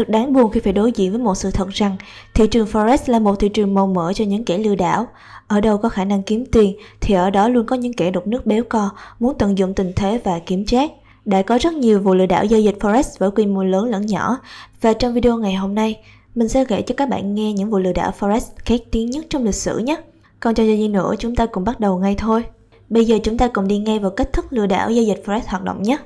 [0.00, 1.96] Thật đáng buồn khi phải đối diện với một sự thật rằng
[2.34, 5.06] thị trường Forex là một thị trường màu mỡ cho những kẻ lừa đảo.
[5.46, 8.26] Ở đâu có khả năng kiếm tiền, thì ở đó luôn có những kẻ đục
[8.26, 10.90] nước béo co, muốn tận dụng tình thế và kiếm trác.
[11.24, 14.06] Đã có rất nhiều vụ lừa đảo giao dịch Forex với quy mô lớn lẫn
[14.06, 14.38] nhỏ
[14.80, 16.00] và trong video ngày hôm nay,
[16.34, 19.24] mình sẽ kể cho các bạn nghe những vụ lừa đảo Forex khét tiếng nhất
[19.30, 19.96] trong lịch sử nhé.
[20.40, 22.44] Còn cho gì nữa, chúng ta cùng bắt đầu ngay thôi.
[22.88, 25.40] Bây giờ chúng ta cùng đi ngay vào cách thức lừa đảo giao dịch Forex
[25.46, 25.98] hoạt động nhé.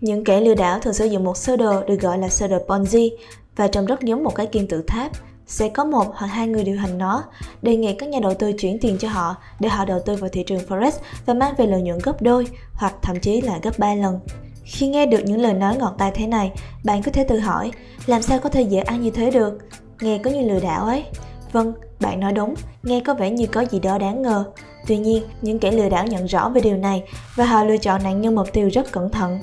[0.00, 2.58] Những kẻ lừa đảo thường sử dụng một sơ đồ được gọi là sơ đồ
[2.66, 3.10] Ponzi
[3.56, 5.10] và trông rất giống một cái kim tự tháp.
[5.46, 7.24] Sẽ có một hoặc hai người điều hành nó,
[7.62, 10.30] đề nghị các nhà đầu tư chuyển tiền cho họ để họ đầu tư vào
[10.32, 10.90] thị trường Forex
[11.26, 14.20] và mang về lợi nhuận gấp đôi hoặc thậm chí là gấp 3 lần.
[14.64, 16.52] Khi nghe được những lời nói ngọt tai thế này,
[16.84, 17.72] bạn có thể tự hỏi,
[18.06, 19.58] làm sao có thể dễ ăn như thế được?
[20.00, 21.04] Nghe có như lừa đảo ấy.
[21.52, 24.44] Vâng, bạn nói đúng, nghe có vẻ như có gì đó đáng ngờ.
[24.86, 27.02] Tuy nhiên, những kẻ lừa đảo nhận rõ về điều này
[27.36, 29.40] và họ lựa chọn nạn nhân mục tiêu rất cẩn thận.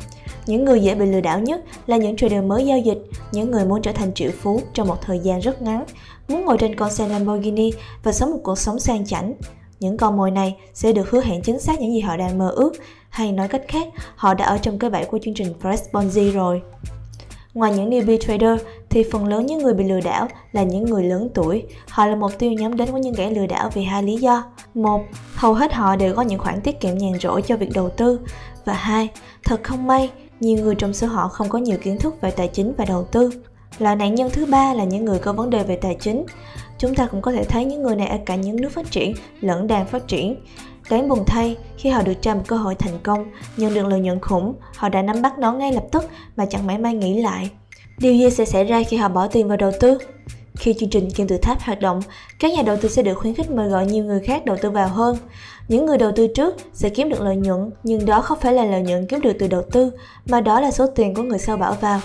[0.47, 2.97] Những người dễ bị lừa đảo nhất là những trader mới giao dịch,
[3.31, 5.83] những người muốn trở thành triệu phú trong một thời gian rất ngắn,
[6.27, 7.71] muốn ngồi trên con xe Lamborghini
[8.03, 9.33] và sống một cuộc sống sang chảnh.
[9.79, 12.49] Những con mồi này sẽ được hứa hẹn chính xác những gì họ đang mơ
[12.49, 12.73] ước,
[13.09, 16.31] hay nói cách khác, họ đã ở trong cái bẫy của chương trình fresh Ponzi
[16.31, 16.61] rồi.
[17.53, 21.03] Ngoài những newbie trader thì phần lớn những người bị lừa đảo là những người
[21.03, 21.63] lớn tuổi.
[21.89, 24.43] Họ là mục tiêu nhắm đến của những kẻ lừa đảo vì hai lý do.
[24.73, 25.01] Một,
[25.35, 28.19] hầu hết họ đều có những khoản tiết kiệm nhàn rỗi cho việc đầu tư.
[28.65, 29.09] Và hai,
[29.43, 32.47] thật không may, nhiều người trong số họ không có nhiều kiến thức về tài
[32.47, 33.29] chính và đầu tư.
[33.79, 36.25] Loại nạn nhân thứ ba là những người có vấn đề về tài chính.
[36.77, 39.13] Chúng ta cũng có thể thấy những người này ở cả những nước phát triển
[39.41, 40.35] lẫn đang phát triển.
[40.89, 43.25] Đáng buồn thay, khi họ được trao một cơ hội thành công,
[43.57, 46.67] nhận được lợi nhuận khủng, họ đã nắm bắt nó ngay lập tức mà chẳng
[46.67, 47.49] mãi may nghĩ lại.
[47.97, 49.97] Điều gì sẽ xảy ra khi họ bỏ tiền vào đầu tư?
[50.57, 52.01] Khi chương trình kim tự tháp hoạt động,
[52.39, 54.69] các nhà đầu tư sẽ được khuyến khích mời gọi nhiều người khác đầu tư
[54.69, 55.17] vào hơn.
[55.67, 58.65] Những người đầu tư trước sẽ kiếm được lợi nhuận, nhưng đó không phải là
[58.65, 59.91] lợi nhuận kiếm được từ đầu tư,
[60.25, 61.99] mà đó là số tiền của người sau bảo vào.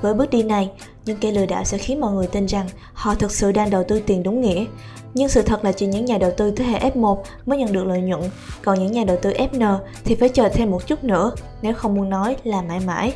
[0.00, 0.70] Với bước đi này,
[1.04, 3.84] những kẻ lừa đảo sẽ khiến mọi người tin rằng họ thực sự đang đầu
[3.88, 4.64] tư tiền đúng nghĩa.
[5.14, 7.84] Nhưng sự thật là chỉ những nhà đầu tư thế hệ F1 mới nhận được
[7.84, 8.20] lợi nhuận,
[8.62, 11.32] còn những nhà đầu tư FN thì phải chờ thêm một chút nữa,
[11.62, 13.12] nếu không muốn nói là mãi mãi.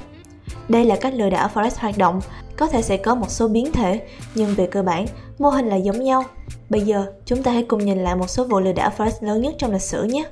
[0.69, 2.21] Đây là cách lừa đảo Forex hoạt động,
[2.57, 4.01] có thể sẽ có một số biến thể,
[4.35, 5.07] nhưng về cơ bản,
[5.39, 6.25] mô hình là giống nhau.
[6.71, 9.43] Bây giờ, chúng ta hãy cùng nhìn lại một số vụ lừa đảo Forex lớn
[9.43, 10.25] nhất trong lịch sử nhé.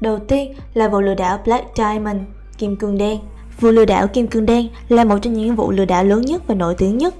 [0.00, 2.20] Đầu tiên là vụ lừa đảo Black Diamond,
[2.58, 3.18] kim cương đen.
[3.60, 6.42] Vụ lừa đảo kim cương đen là một trong những vụ lừa đảo lớn nhất
[6.46, 7.14] và nổi tiếng nhất.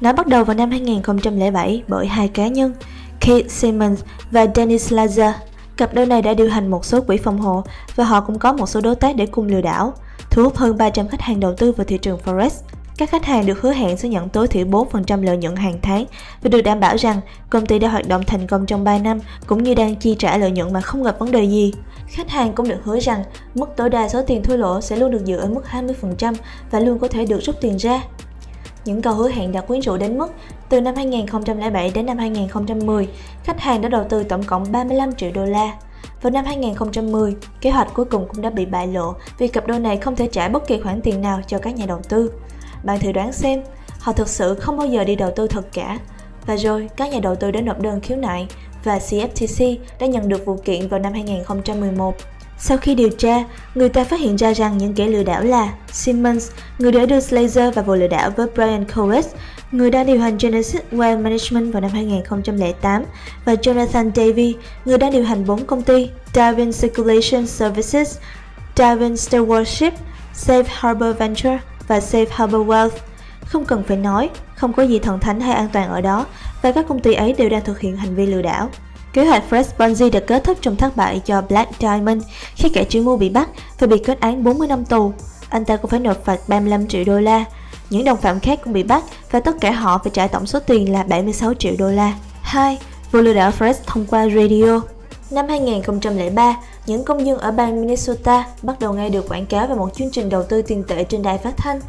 [0.00, 2.74] Nó bắt đầu vào năm 2007 bởi hai cá nhân,
[3.20, 4.00] Keith Simmons
[4.30, 5.32] và Dennis Lazar.
[5.76, 7.62] Cặp đôi này đã điều hành một số quỹ phòng hộ
[7.96, 9.94] và họ cũng có một số đối tác để cùng lừa đảo,
[10.32, 12.50] thu hút hơn 300 khách hàng đầu tư vào thị trường Forex.
[12.96, 16.04] Các khách hàng được hứa hẹn sẽ nhận tối thiểu 4% lợi nhuận hàng tháng
[16.42, 17.20] và được đảm bảo rằng
[17.50, 20.36] công ty đã hoạt động thành công trong 3 năm cũng như đang chi trả
[20.36, 21.72] lợi nhuận mà không gặp vấn đề gì.
[22.06, 25.10] Khách hàng cũng được hứa rằng mức tối đa số tiền thua lỗ sẽ luôn
[25.10, 26.34] được giữ ở mức 20%
[26.70, 28.02] và luôn có thể được rút tiền ra.
[28.84, 30.32] Những câu hứa hẹn đã quyến rũ đến mức
[30.68, 33.08] từ năm 2007 đến năm 2010,
[33.44, 35.72] khách hàng đã đầu tư tổng cộng 35 triệu đô la.
[36.22, 39.80] Vào năm 2010, kế hoạch cuối cùng cũng đã bị bại lộ vì cặp đôi
[39.80, 42.32] này không thể trả bất kỳ khoản tiền nào cho các nhà đầu tư.
[42.84, 43.62] Bạn thử đoán xem,
[43.98, 45.98] họ thực sự không bao giờ đi đầu tư thật cả.
[46.46, 48.46] Và rồi, các nhà đầu tư đã nộp đơn khiếu nại
[48.84, 52.14] và CFTC đã nhận được vụ kiện vào năm 2011.
[52.64, 55.72] Sau khi điều tra, người ta phát hiện ra rằng những kẻ lừa đảo là
[55.92, 59.26] Simmons, người đã đưa Slazer vào vụ lừa đảo với Brian Coes,
[59.72, 63.04] người đã điều hành Genesis Wealth Management vào năm 2008,
[63.44, 68.18] và Jonathan Davy, người đã điều hành bốn công ty Darwin Circulation Services,
[68.76, 69.90] Darwin Stewardship,
[70.34, 71.58] Safe Harbor Venture
[71.88, 72.98] và Safe Harbor Wealth.
[73.44, 76.26] Không cần phải nói, không có gì thần thánh hay an toàn ở đó,
[76.62, 78.70] và các công ty ấy đều đang thực hiện hành vi lừa đảo.
[79.12, 82.22] Kế hoạch Fresh Bungie đã kết thúc trong thất bại cho Black Diamond
[82.54, 85.12] khi kẻ chủ mưu bị bắt và bị kết án 40 năm tù.
[85.48, 87.44] Anh ta cũng phải nộp phạt 35 triệu đô la.
[87.90, 90.60] Những đồng phạm khác cũng bị bắt và tất cả họ phải trả tổng số
[90.60, 92.14] tiền là 76 triệu đô la.
[92.42, 92.78] 2.
[93.12, 94.80] Vụ lừa đảo Fresh thông qua radio
[95.30, 96.56] Năm 2003,
[96.86, 100.10] những công dân ở bang Minnesota bắt đầu nghe được quảng cáo về một chương
[100.10, 101.80] trình đầu tư tiền tệ trên đài phát thanh.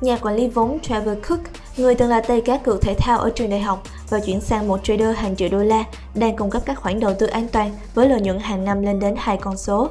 [0.00, 1.40] Nhà quản lý vốn Trevor Cook,
[1.76, 4.68] người từng là tay cá cược thể thao ở trường đại học và chuyển sang
[4.68, 5.84] một trader hàng triệu đô la,
[6.14, 9.00] đang cung cấp các khoản đầu tư an toàn với lợi nhuận hàng năm lên
[9.00, 9.88] đến hai con số.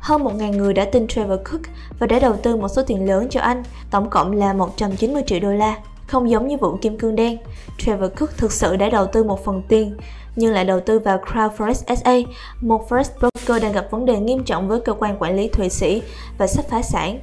[0.00, 1.60] Hơn 1.000 người đã tin Trevor Cook
[1.98, 5.40] và đã đầu tư một số tiền lớn cho anh, tổng cộng là 190 triệu
[5.40, 5.76] đô la.
[6.06, 7.38] Không giống như vụ kim cương đen,
[7.78, 9.96] Trevor Cook thực sự đã đầu tư một phần tiền,
[10.36, 12.14] nhưng lại đầu tư vào Crown SA,
[12.60, 15.68] một Forest broker đang gặp vấn đề nghiêm trọng với cơ quan quản lý Thụy
[15.68, 16.02] Sĩ
[16.38, 17.18] và sắp phá sản.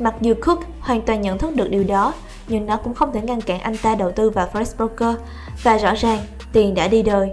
[0.00, 2.14] Mặc dù Cook hoàn toàn nhận thức được điều đó,
[2.48, 5.16] nhưng nó cũng không thể ngăn cản anh ta đầu tư vào forex Broker
[5.62, 6.18] và rõ ràng
[6.52, 7.30] tiền đã đi đời.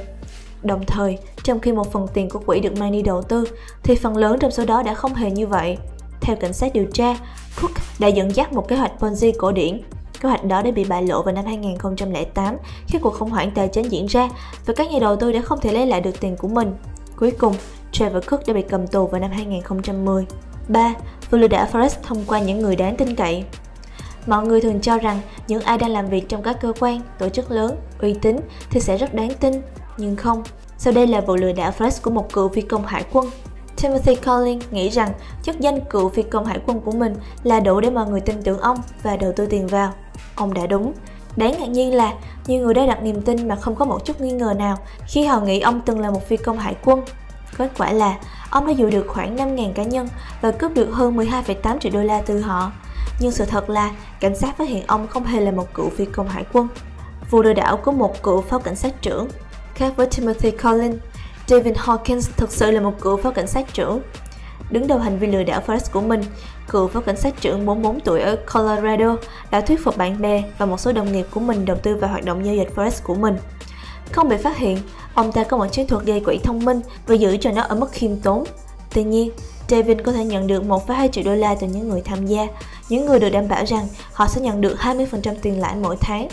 [0.64, 3.48] Đồng thời, trong khi một phần tiền của quỹ được mang đi đầu tư,
[3.84, 5.78] thì phần lớn trong số đó đã không hề như vậy.
[6.22, 7.18] Theo cảnh sát điều tra,
[7.62, 9.82] Cook đã dẫn dắt một kế hoạch Ponzi cổ điển.
[10.22, 12.56] Kế hoạch đó đã bị bại lộ vào năm 2008
[12.88, 14.30] khi cuộc khủng hoảng tài chính diễn ra
[14.66, 16.76] và các nhà đầu tư đã không thể lấy lại được tiền của mình.
[17.16, 17.56] Cuối cùng,
[17.92, 20.26] Trevor Cook đã bị cầm tù vào năm 2010.
[20.68, 20.94] 3.
[21.32, 23.44] Vụ lừa đảo Forex thông qua những người đáng tin cậy
[24.28, 27.30] Mọi người thường cho rằng những ai đang làm việc trong các cơ quan, tổ
[27.30, 28.38] chức lớn, uy tín
[28.70, 29.62] thì sẽ rất đáng tin,
[29.98, 30.44] nhưng không.
[30.78, 33.26] Sau đây là vụ lừa đảo Forex của một cựu phi công hải quân.
[33.82, 35.14] Timothy Collins nghĩ rằng
[35.44, 38.44] chức danh cựu phi công hải quân của mình là đủ để mọi người tin
[38.44, 39.94] tưởng ông và đầu tư tiền vào.
[40.36, 40.94] Ông đã đúng.
[41.36, 42.14] Đáng ngạc nhiên là
[42.48, 44.78] nhiều người đã đặt niềm tin mà không có một chút nghi ngờ nào
[45.08, 47.02] khi họ nghĩ ông từng là một phi công hải quân.
[47.58, 48.18] Kết quả là
[48.50, 50.08] ông đã dụ được khoảng 5.000 cá nhân
[50.42, 52.72] và cướp được hơn 12,8 triệu đô la từ họ.
[53.20, 56.06] Nhưng sự thật là cảnh sát phát hiện ông không hề là một cựu phi
[56.06, 56.68] công hải quân.
[57.30, 59.28] Vụ lừa đảo của một cựu phó cảnh sát trưởng.
[59.76, 60.96] Khác với Timothy Collins,
[61.48, 64.02] David Hawkins thực sự là một cựu phó cảnh sát trưởng.
[64.72, 66.24] Đứng đầu hành vi lừa đảo Forex của mình,
[66.70, 69.16] cựu phó cảnh sát trưởng 44 tuổi ở Colorado
[69.52, 72.10] đã thuyết phục bạn bè và một số đồng nghiệp của mình đầu tư vào
[72.10, 73.38] hoạt động giao dịch Forex của mình.
[74.12, 74.78] Không bị phát hiện,
[75.14, 77.76] ông ta có một chiến thuật gây quỹ thông minh và giữ cho nó ở
[77.76, 78.44] mức khiêm tốn.
[78.94, 79.32] Tuy nhiên,
[79.70, 82.48] David có thể nhận được 1,2 triệu đô la từ những người tham gia,
[82.90, 86.28] những người được đảm bảo rằng họ sẽ nhận được 20% tiền lãi mỗi tháng.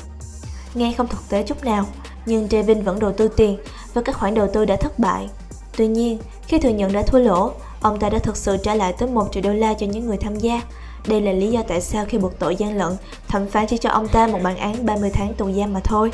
[0.75, 1.87] Nghe không thực tế chút nào,
[2.27, 3.59] nhưng David vẫn đầu tư tiền
[3.95, 5.29] và các khoản đầu tư đã thất bại.
[5.77, 8.93] Tuy nhiên, khi thừa nhận đã thua lỗ, ông ta đã thực sự trả lại
[8.93, 10.63] tới 1 triệu đô la cho những người tham gia.
[11.07, 12.97] Đây là lý do tại sao khi buộc tội gian lận,
[13.29, 16.11] thẩm phán chỉ cho ông ta một bản án 30 tháng tù giam mà thôi.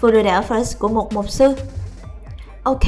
[0.00, 1.54] Vụ lừa đảo First của một mục sư
[2.62, 2.80] Ok,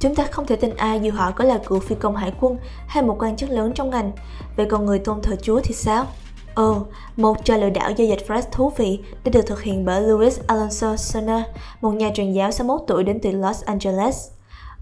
[0.00, 2.56] chúng ta không thể tin ai dù họ có là cựu phi công hải quân
[2.86, 4.12] hay một quan chức lớn trong ngành.
[4.56, 6.06] Vậy còn người tôn thờ Chúa thì sao?
[6.54, 9.84] Ồ, oh, một trò lừa đảo giao dịch Forex thú vị đã được thực hiện
[9.84, 11.44] bởi Luis Alonso Sona,
[11.80, 14.28] một nhà truyền giáo 61 tuổi đến từ Los Angeles.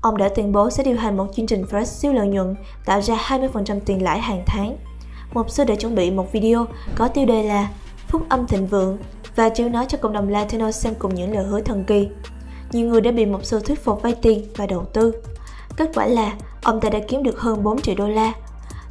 [0.01, 2.55] Ông đã tuyên bố sẽ điều hành một chương trình Forex siêu lợi nhuận,
[2.85, 4.77] tạo ra 20% tiền lãi hàng tháng.
[5.33, 7.69] Một sư đã chuẩn bị một video có tiêu đề là
[8.09, 8.99] Phúc âm thịnh vượng
[9.37, 12.09] và chiếu nó cho cộng đồng Latino xem cùng những lời hứa thần kỳ
[12.73, 15.13] nhiều người đã bị một số thuyết phục vay tiền và đầu tư.
[15.77, 18.33] Kết quả là ông ta đã kiếm được hơn 4 triệu đô la.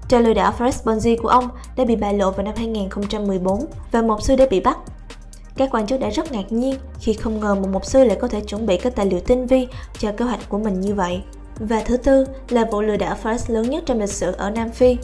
[0.07, 4.01] Trò lừa đảo Fresh Bonzi của ông đã bị bại lộ vào năm 2014 và
[4.01, 4.77] một sư đã bị bắt.
[5.57, 8.27] Các quan chức đã rất ngạc nhiên khi không ngờ một mục sư lại có
[8.27, 9.67] thể chuẩn bị các tài liệu tinh vi
[9.99, 11.21] cho kế hoạch của mình như vậy.
[11.59, 14.69] Và thứ tư là vụ lừa đảo Fresh lớn nhất trong lịch sử ở Nam
[14.69, 14.97] Phi.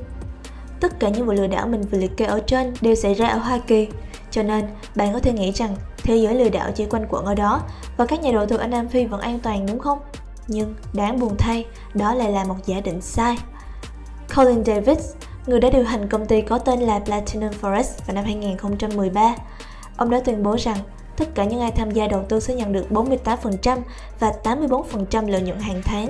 [0.80, 3.28] Tất cả những vụ lừa đảo mình vừa liệt kê ở trên đều xảy ra
[3.28, 3.88] ở Hoa Kỳ,
[4.31, 7.36] cho nên bạn có thể nghĩ rằng thế giới lừa đảo chỉ quanh quẩn ở
[7.36, 7.62] đó
[7.98, 10.00] và các nhà đầu tư ở Nam Phi vẫn an toàn đúng không?
[10.48, 13.38] Nhưng đáng buồn thay, đó lại là một giả định sai.
[14.36, 15.13] Colin Davis,
[15.48, 19.36] người đã điều hành công ty có tên là Platinum Forest vào năm 2013,
[19.98, 20.77] ông đã tuyên bố rằng
[21.18, 23.80] tất cả những ai tham gia đầu tư sẽ nhận được 48%
[24.19, 26.07] và 84% lợi nhuận hàng tháng.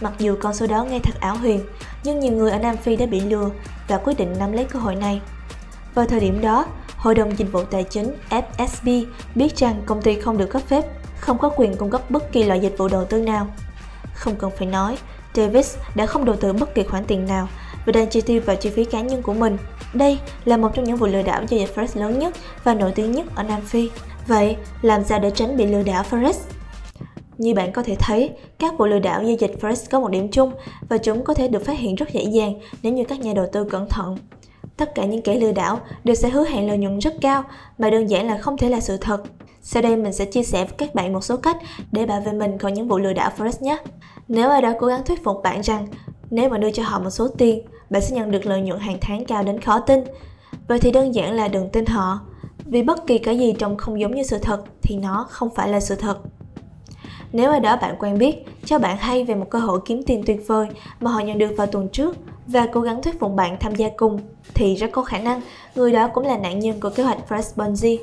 [0.00, 1.60] Mặc dù con số đó nghe thật ảo huyền,
[2.04, 3.50] nhưng nhiều người ở Nam Phi đã bị lừa
[3.88, 5.20] và quyết định nắm lấy cơ hội này.
[5.94, 6.66] Vào thời điểm đó,
[7.02, 9.04] Hội đồng Dịch vụ Tài chính FSB
[9.34, 10.84] biết rằng công ty không được cấp phép,
[11.18, 13.46] không có quyền cung cấp bất kỳ loại dịch vụ đầu tư nào.
[14.14, 14.98] Không cần phải nói,
[15.34, 17.48] Davis đã không đầu tư bất kỳ khoản tiền nào
[17.86, 19.56] và đang chi tiêu vào chi phí cá nhân của mình.
[19.94, 22.34] Đây là một trong những vụ lừa đảo giao dịch Forex lớn nhất
[22.64, 23.90] và nổi tiếng nhất ở Nam Phi.
[24.26, 26.34] Vậy, làm sao để tránh bị lừa đảo Forex?
[27.38, 30.30] Như bạn có thể thấy, các vụ lừa đảo giao dịch Forex có một điểm
[30.30, 30.52] chung
[30.88, 33.46] và chúng có thể được phát hiện rất dễ dàng nếu như các nhà đầu
[33.52, 34.16] tư cẩn thận.
[34.76, 37.44] Tất cả những kẻ lừa đảo đều sẽ hứa hẹn lợi nhuận rất cao
[37.78, 39.22] mà đơn giản là không thể là sự thật.
[39.62, 41.56] Sau đây mình sẽ chia sẻ với các bạn một số cách
[41.92, 43.78] để bảo vệ mình khỏi những vụ lừa đảo Forex nhé.
[44.28, 45.86] Nếu ai đó cố gắng thuyết phục bạn rằng
[46.30, 48.98] nếu mà đưa cho họ một số tiền, bạn sẽ nhận được lợi nhuận hàng
[49.00, 50.00] tháng cao đến khó tin.
[50.68, 52.20] Vậy thì đơn giản là đừng tin họ.
[52.64, 55.68] Vì bất kỳ cái gì trông không giống như sự thật thì nó không phải
[55.68, 56.18] là sự thật.
[57.32, 60.22] Nếu ai đó bạn quen biết cho bạn hay về một cơ hội kiếm tiền
[60.26, 60.66] tuyệt vời
[61.00, 63.88] mà họ nhận được vào tuần trước và cố gắng thuyết phục bạn tham gia
[63.96, 64.20] cùng,
[64.54, 65.40] thì rất có khả năng
[65.74, 67.98] người đó cũng là nạn nhân của kế hoạch Fresh Ponzi.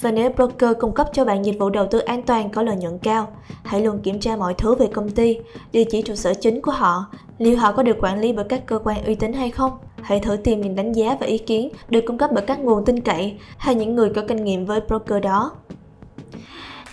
[0.00, 2.76] Và nếu broker cung cấp cho bạn dịch vụ đầu tư an toàn có lợi
[2.76, 3.28] nhuận cao,
[3.64, 5.38] hãy luôn kiểm tra mọi thứ về công ty,
[5.72, 7.06] địa chỉ trụ sở chính của họ,
[7.38, 9.72] liệu họ có được quản lý bởi các cơ quan uy tín hay không.
[10.02, 12.84] Hãy thử tìm những đánh giá và ý kiến được cung cấp bởi các nguồn
[12.84, 15.52] tin cậy hay những người có kinh nghiệm với broker đó.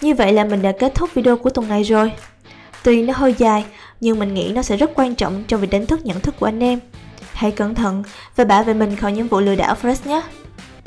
[0.05, 2.12] Như vậy là mình đã kết thúc video của tuần này rồi.
[2.83, 3.65] Tuy nó hơi dài,
[4.01, 6.45] nhưng mình nghĩ nó sẽ rất quan trọng trong việc đánh thức nhận thức của
[6.45, 6.79] anh em.
[7.33, 8.03] Hãy cẩn thận
[8.35, 10.21] và bảo vệ mình khỏi những vụ lừa đảo Fresh nhé.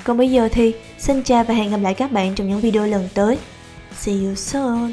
[0.04, 2.86] Còn bây giờ thì xin chào và hẹn gặp lại các bạn trong những video
[2.86, 3.38] lần tới.
[3.96, 4.92] See you soon!